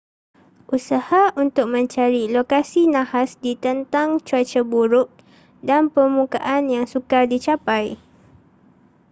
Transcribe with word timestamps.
usaha 0.77 1.23
untuk 1.43 1.67
mencari 1.75 2.23
lokasi 2.35 2.81
nahas 2.95 3.29
ditentang 3.45 4.09
cuaca 4.27 4.61
buruk 4.71 5.09
dan 5.69 5.81
permukaan 5.95 6.63
yang 6.75 6.85
sukar 6.93 7.23
dicapai 7.33 7.85